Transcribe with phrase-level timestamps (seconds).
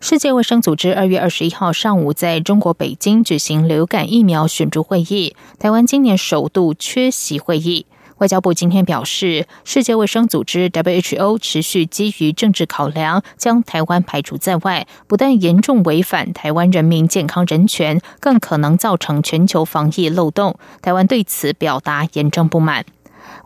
[0.00, 7.84] 世界卫生组织二月二十一号上午在中国北京举行流感疫苗选株会议，台湾今年首度缺席会议。
[8.18, 20.56] 外交部今天表示，世界卫生组织 WHO 持续基于政治考量，将台湾排除在外，不但严重违反台湾人民健康人权，更可能造成全球防疫漏洞。
[20.80, 22.84] 台湾对此表达严重不满。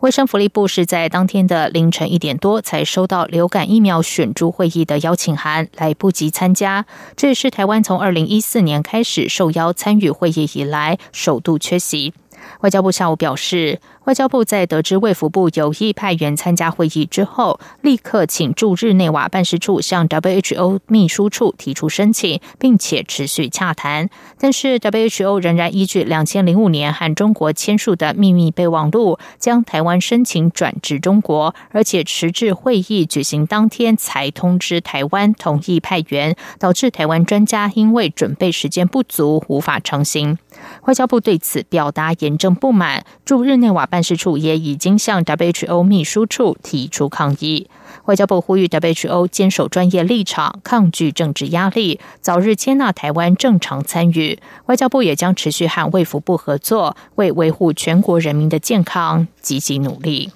[0.01, 6.85] 卫生福利部是在当天的凌晨一点多才收到流感疫苗选株会议的邀请函，来不及参加。
[7.15, 12.13] 这也是台湾从二零一四年开始受邀参与会议以来首度缺席。
[12.59, 24.09] 外交部下午表示，外交部在得知卫福部有意派员参加会议之后，立刻请驻日内瓦办事处向 WHO 秘书处提出申请，并且持续洽谈。
[24.37, 40.37] 但是 WHO 仍然依据两千零五年和中国签署的秘密备忘录，将台湾申请转至中国，而且迟至会议举行当天才通知台湾同意派员，导致台湾专家因为准备时间不足，无法成行。
[40.83, 47.69] 外交部对此表达严正不满，驻日内瓦办事处也已经向 WHO 秘书处提出抗议。
[48.05, 54.39] 外交部呼吁 WHO 坚守专业立场，抗拒政治压力，早日接纳台湾正常参与。
[54.65, 60.31] 外交部也将持续和卫福部合作，为维护全国人民的健康积极努力。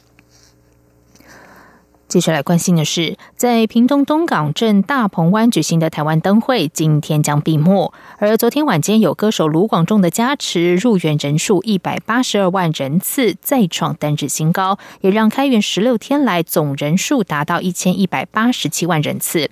[2.07, 7.91] 接下来关心的是，在屏东东港镇大鹏湾举行的台湾灯会，今天将闭幕。
[8.17, 19.49] 而昨天晚间有歌手卢广仲的加持，入园人数一百八十二万人次，再创单日新高，也让开园十六天来总人数达到一千一百八十七万人次。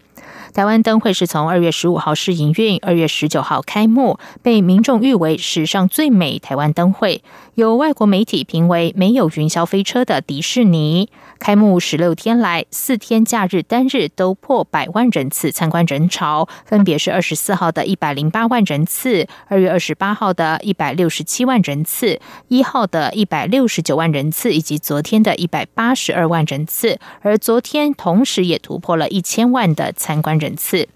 [0.56, 7.22] 台湾灯会是从二月十五号试营运，二月十九号开幕，被民众誉为史上最美台湾灯会。
[7.56, 11.10] 有外国媒体评为没有云霄飞车的迪士尼。
[11.38, 26.98] 开幕十六天来，四天假日单日都破百万人次参观人潮，分别是二十四号的一百零八万人次，二月二十八号的一百六十七万人次，一号的一百六十九万人次，以及昨天的一百八十二万人次。
[27.22, 30.88] 而昨天同时也突破了一千万的参观人人次。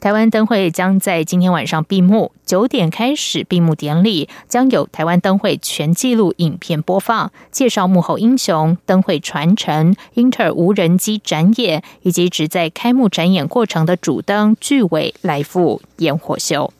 [0.00, 16.72] 台湾灯会将在今天晚上闭幕，九点开始闭幕典礼，将有台湾灯会全纪录影片播放，介绍幕后英雄、灯会传承、英特尔无人机展演，以及只在开幕展演过程的主灯巨尾来赴烟火秀。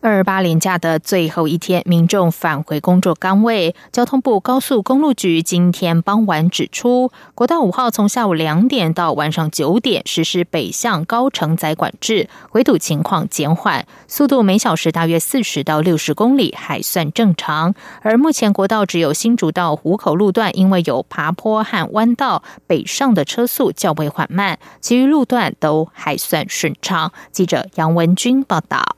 [0.00, 3.74] 二八连假的最后一天，民众返回工作岗位。
[3.90, 17.74] 交通部高速公路局今天傍晚指出，国道五号从下午两点到晚上九点实施北向高承载管制，回堵情况减缓，速度每小时大约四十到六十公里，还算正常。
[18.02, 27.12] 而目前国道只有新竹到湖口路段，因为有爬坡和弯道，北上的车速较为缓慢，其余路段都还算顺畅。
[27.32, 28.95] 记者杨文军报道。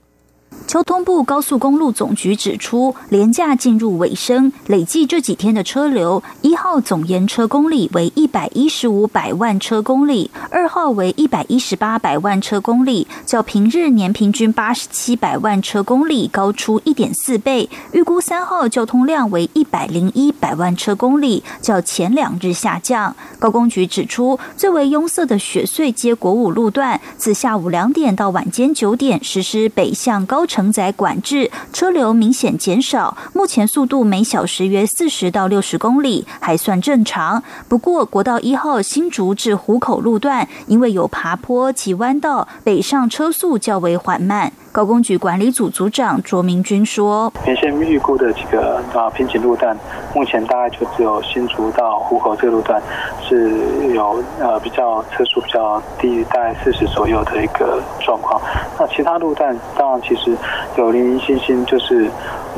[0.66, 17.70] 交通部高速公路总局指出，廉价进入尾声，累计这几天的车流，一号总延车公里为一百一十五百万车公里，二号为一百一十八百万车公里，较平日年平均八十七百万车公里高出一点四倍。
[17.92, 23.16] 预估三号交通量为一百零一百万车公里，较前两日下降。
[23.38, 33.16] 高工局指出，最为拥塞的雪隧接国五路段，自下午两点到晚间九点实施北向高高承载管制，车流明显减少。
[33.32, 37.43] 目前速度每小时约四十到六十公里，还算正常。
[37.66, 44.53] 不过，国道一号新竹至湖口路段，因为有爬坡及弯道，北上车速较为缓慢。
[44.71, 49.77] 高工局管理组组长卓明君说：“原先预估的几个啊瓶颈路段，
[50.15, 52.80] 目前大概就只有新竹到湖口这个路段
[53.27, 53.51] 是
[53.92, 58.41] 有呃比较车速比较低，大概四十左右的一个状况。
[58.78, 60.28] 那其他路段当然其实
[60.77, 62.10] 有零零星星，就是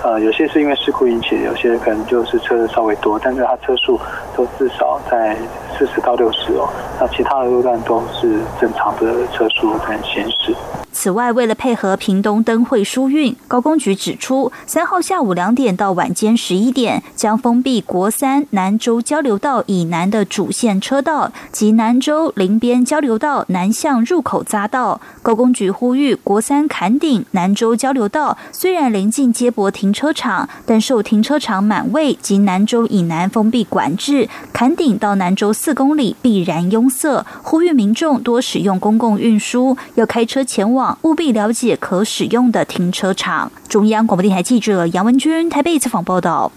[0.03, 3.99] 呃有些是因为事故引起的，有些可能就是车稍微多，但是它车速
[4.37, 5.37] 都至少在
[5.77, 6.69] 四十到六十哦。
[7.01, 10.55] 那其他的路段都是正常的车速在行驶。”
[11.03, 25.01] 此外，为了配合屏东灯会疏运，高工局指出，三号下午两点到晚间十一点，将封闭国三南州交流道以南的主线车道及南州林边交流道南向入口匝道。
[25.23, 37.25] 高工局呼吁，国三坎顶南州交流道虽然临近接驳停车场，但受停车场满位及南州以南封闭管制，坎顶到南州四公里必然拥塞。
[37.43, 43.51] 呼吁民众多使用公共运输，要开车前往，务必了解可使用的停车场。
[43.69, 46.51] 中央广播电台记者杨文君台北采访报道。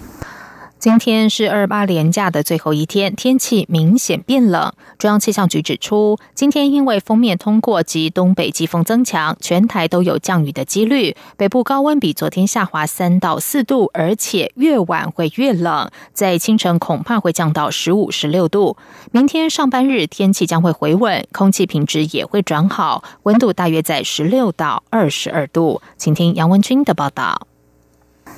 [0.84, 4.74] 今天是二八连假的最后一天，天气明显变冷。
[4.98, 11.16] 中央气象局指出，今天因为封面通过及东北季风增强，全台都有降雨的几率。
[11.38, 18.76] 北部高温比昨天下滑三到四度，而且越晚会越冷，在清晨恐怕会降到十五、十六度。
[19.14, 25.82] 明天上班日天气将会回稳，空气品质也会转好，温度大约在十六到二十二度。
[25.96, 27.48] 请听杨文君的报道。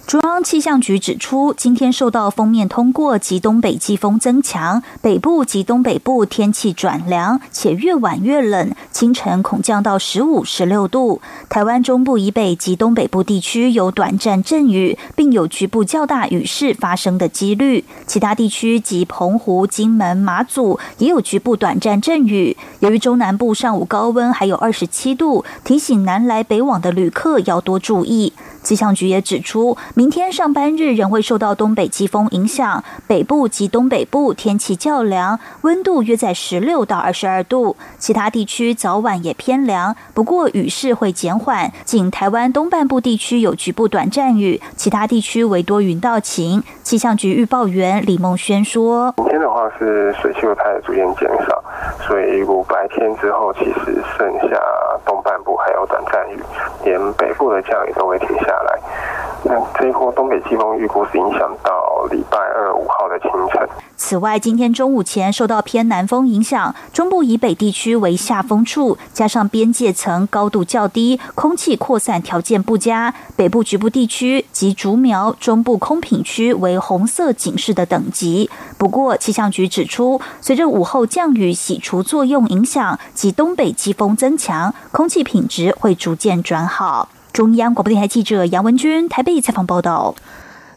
[0.08, 11.22] 中央气象局指出，今天受到封面通过及东北季风增强，北部及东北部天气转凉，且越晚越冷，清晨恐降到十五、十六度。
[11.50, 17.84] 台湾中部以北及东北部地区有短暂阵雨，并有局部较大雨势发生的几率。
[18.06, 22.56] 其他地区及澎湖、金门、马祖也有局部短暂阵雨。
[22.80, 28.32] 由于中南部上午高温还有二十七度，提醒南来北往的旅客要多注意。
[28.65, 37.77] 气象局也指出，明天上班日仍会受到东北季风影响，北部及东北部天气较凉，温度约在十六到二十二度。
[38.00, 46.63] 其他地区早晚也偏凉，不过雨势会减缓，仅台湾东半部地区有局部短暂雨，其他地区为多云到晴。
[46.81, 51.63] 气象局预报员李梦轩说：“明天的话是水汽会开始逐渐减少，
[52.07, 54.62] 所以如果白天之后，其实剩下
[55.06, 56.40] 东半部还有短暂雨，
[56.84, 58.80] 连北部的降雨都会停下。”下来，
[59.44, 63.68] 那这一波东北季风预估是影响到礼拜二五号的清晨。
[63.97, 73.13] 此外，今天中午前受到偏南风影响，中部以北地区为下风处，加上边界层高度较低，空气扩散条件不佳。
[73.38, 78.50] 北部局部地区及竹苗中部空品区为红色警示的等级。
[78.77, 87.07] 不过，气象局指出，随着午后降雨洗除作用影响及东北季风增强，空气品质会逐渐转好。
[87.31, 90.15] 中央广播电台记者杨文君台北采访报道。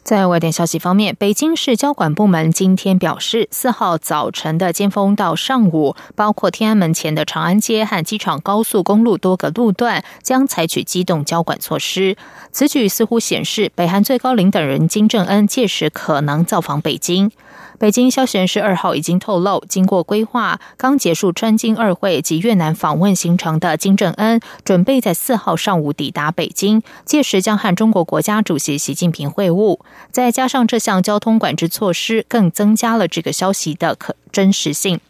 [0.09, 12.17] 在外电消息方面，北京市交管部门今天表示，四号早晨的尖峰到上午，包括天安门前的长安街和机场高速公路多个路段将采取机动交管措施。
[12.53, 17.31] 此举似乎显示，北韩最高领导人金正恩届时可能造访北京。
[17.79, 29.79] 北京消息人士二号已经透露，经过规划，刚结束川金二会及越南访问行程的金正恩，准备在四号上午抵达北京，届时将和中国国家主席习近平会晤。
[30.11, 35.01] 再加上这项交通管制措施，更增加了这个消息的可真实性。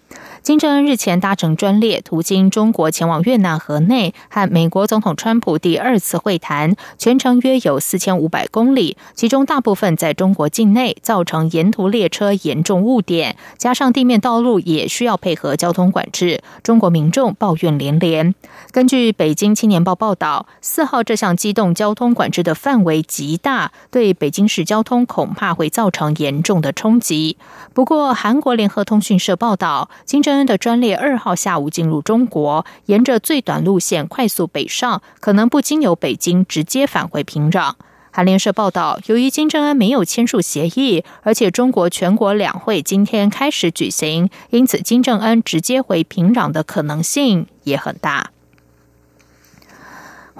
[0.48, 18.34] 金正恩日前搭乘专列途经中国前往越南河内，和美国总统川普第二次会谈，全程约有四千五百公里，其中大部分在中国境内，造成沿途列车严重误点，加上地面道路也需要配合交通管制，中国民众抱怨连连。
[18.70, 27.36] 根据北京青年报报道，四号这项机动交通管制的范围极大，对北京市交通恐怕会造成严重的冲击。
[27.74, 37.74] 不过，韩国联合通讯社报道，金正的专列二号下午进入中国，沿着最短路线快速北上，可能不经由北京直接返回平壤。
[38.10, 48.30] 韩联社报道，由于金正恩没有签署协议，而且中国全国两会今天开始举行，因此金正恩直接回平壤的可能性也很大。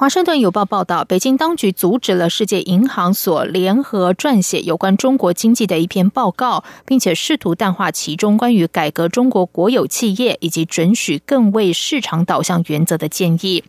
[0.00, 13.64] 华盛顿邮报报道，北京当局阻止了世界银行所联合撰写有关中国经济的一篇报告，并且试图淡化其中关于改革中国国有企业以及准许更为市场导向原则的建议。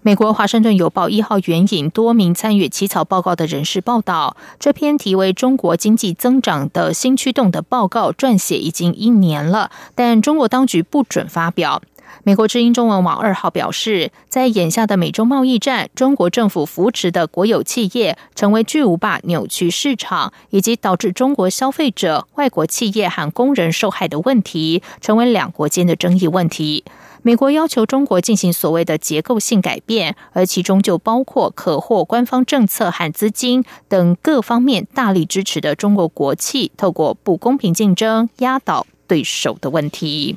[0.00, 11.82] 美国华盛顿邮报一号援引多名参与起草报告的人士报道，这篇题为《中国经济增长的新驱动》的报告撰写已经一年了，但中国当局不准发表。
[12.24, 26.84] 美国之音中文网二号表示，在眼下的美洲贸易战，中国政府扶持的国有企业成为巨无霸，扭曲市场，以及导致中国消费者、外国企业和工人受害的问题，成为两国间的争议问题。
[27.22, 40.36] 美国要求中国进行所谓的结构性改变，而其中就包括可获官方政策和资金等各方面大力支持的中国国企，透过不公平竞争压倒对手的问题。